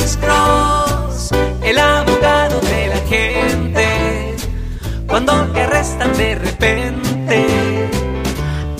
Alex 0.00 0.16
Cross, 0.16 1.30
el 1.62 1.78
abogado 1.78 2.58
de 2.62 2.86
la 2.86 3.00
gente. 3.00 4.34
Cuando 5.06 5.52
te 5.52 5.60
arrestan 5.60 6.16
de 6.16 6.36
repente, 6.36 7.46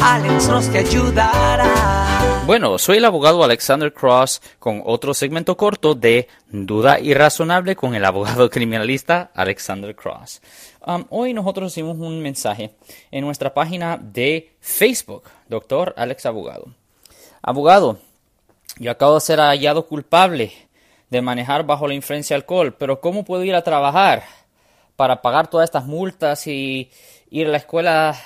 Alex 0.00 0.46
Cross 0.46 0.70
te 0.70 0.78
ayudará. 0.78 2.44
Bueno, 2.46 2.78
soy 2.78 2.98
el 2.98 3.04
abogado 3.04 3.42
Alexander 3.42 3.92
Cross 3.92 4.40
con 4.60 4.80
otro 4.86 5.12
segmento 5.12 5.56
corto 5.56 5.96
de 5.96 6.28
Duda 6.50 7.00
Irrazonable 7.00 7.74
con 7.74 7.96
el 7.96 8.04
abogado 8.04 8.48
criminalista 8.50 9.32
Alexander 9.34 9.96
Cross. 9.96 10.40
Um, 10.86 11.04
hoy 11.10 11.34
nosotros 11.34 11.72
hicimos 11.72 11.98
un 11.98 12.22
mensaje 12.22 12.76
en 13.10 13.24
nuestra 13.24 13.52
página 13.52 13.96
de 14.00 14.52
Facebook, 14.60 15.24
Doctor 15.48 15.94
Alex 15.96 16.26
Abogado. 16.26 16.68
Abogado, 17.42 17.98
yo 18.78 18.92
acabo 18.92 19.16
de 19.16 19.20
ser 19.20 19.40
hallado 19.40 19.84
culpable 19.86 20.67
de 21.10 21.22
manejar 21.22 21.64
bajo 21.64 21.88
la 21.88 21.94
influencia 21.94 22.34
de 22.34 22.42
alcohol, 22.42 22.74
pero 22.74 23.00
¿cómo 23.00 23.24
puedo 23.24 23.44
ir 23.44 23.54
a 23.54 23.62
trabajar 23.62 24.24
para 24.96 25.22
pagar 25.22 25.48
todas 25.48 25.64
estas 25.64 25.86
multas 25.86 26.46
y 26.46 26.90
ir 27.30 27.46
a 27.46 27.50
la 27.50 27.58
escuela 27.58 28.18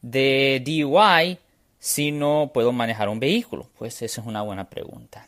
de 0.00 0.62
DUI 0.64 1.38
si 1.78 2.12
no 2.12 2.50
puedo 2.52 2.72
manejar 2.72 3.08
un 3.08 3.20
vehículo? 3.20 3.68
Pues 3.78 4.00
esa 4.02 4.20
es 4.20 4.26
una 4.26 4.42
buena 4.42 4.68
pregunta. 4.68 5.26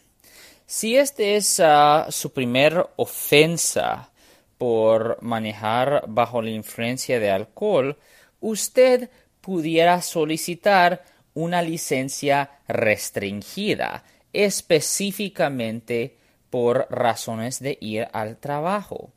Si 0.67 0.97
este 0.97 1.37
es 1.37 1.61
ah, 1.61 2.07
su 2.09 2.33
primer 2.33 2.89
ofensa 2.97 4.11
por 4.57 5.23
manejar 5.23 6.05
bajo 6.07 6.41
la 6.41 6.51
influencia 6.51 7.21
de 7.21 7.31
alcohol, 7.31 7.99
usted 8.41 9.11
pudiera 9.41 10.01
solicitar 10.01 11.05
una 11.35 11.61
licencia 11.61 12.51
restringida, 12.67 14.05
específicamente 14.33 16.17
por 16.55 16.87
razones 16.89 17.59
de 17.59 17.77
ir 17.81 18.07
al 18.13 18.37
trabajo. 18.37 19.11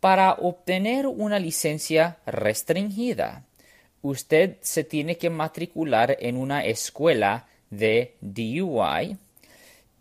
Para 0.00 0.34
obtener 0.34 1.06
una 1.06 1.38
licencia 1.38 2.18
restringida, 2.26 3.46
usted 4.02 4.58
se 4.60 4.84
tiene 4.84 5.16
que 5.16 5.30
matricular 5.30 6.18
en 6.20 6.36
una 6.36 6.66
escuela 6.66 7.46
de 7.70 8.16
DUI, 8.20 9.16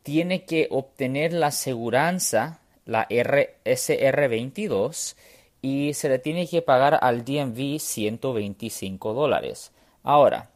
tiene 0.03 0.43
que 0.43 0.67
obtener 0.69 1.31
la 1.31 1.47
aseguranza, 1.47 2.59
la 2.83 3.07
SR22, 3.07 5.15
y 5.61 5.93
se 5.93 6.09
le 6.09 6.19
tiene 6.19 6.49
que 6.49 6.61
pagar 6.61 6.99
al 7.01 7.23
DMV 7.23 7.79
125 7.79 9.13
dólares. 9.13 9.71
Ahora, 10.03 10.49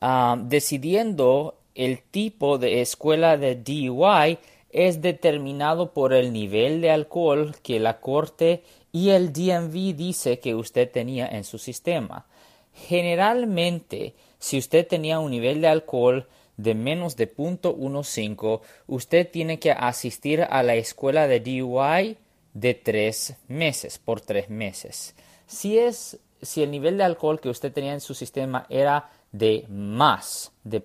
ah, 0.00 0.38
decidiendo 0.40 1.58
el 1.74 2.00
tipo 2.00 2.56
de 2.56 2.80
escuela 2.80 3.36
de 3.36 3.54
DUI 3.54 4.38
es 4.70 5.00
determinado 5.00 5.92
por 5.92 6.12
el 6.12 6.32
nivel 6.32 6.80
de 6.80 6.90
alcohol 6.90 7.56
que 7.62 7.80
la 7.80 8.00
corte 8.00 8.62
y 8.92 9.10
el 9.10 9.32
DMV 9.32 9.94
dice 9.94 10.38
que 10.38 10.54
usted 10.54 10.90
tenía 10.90 11.26
en 11.26 11.44
su 11.44 11.58
sistema. 11.58 12.26
Generalmente, 12.74 14.14
si 14.38 14.58
usted 14.58 14.86
tenía 14.86 15.18
un 15.18 15.30
nivel 15.30 15.60
de 15.60 15.68
alcohol 15.68 16.28
de 16.56 16.74
menos 16.74 17.16
de 17.16 17.34
0.15, 17.34 18.60
usted 18.86 19.30
tiene 19.30 19.58
que 19.58 19.72
asistir 19.72 20.42
a 20.42 20.62
la 20.62 20.74
escuela 20.74 21.26
de 21.26 21.40
DUI 21.40 22.18
de 22.52 22.74
tres 22.74 23.36
meses, 23.46 23.98
por 23.98 24.20
tres 24.20 24.50
meses. 24.50 25.14
Si 25.46 25.78
es, 25.78 26.18
si 26.42 26.62
el 26.62 26.70
nivel 26.70 26.98
de 26.98 27.04
alcohol 27.04 27.40
que 27.40 27.48
usted 27.48 27.72
tenía 27.72 27.94
en 27.94 28.00
su 28.00 28.14
sistema 28.14 28.66
era 28.68 29.10
de 29.32 29.66
más 29.68 30.52
de 30.64 30.80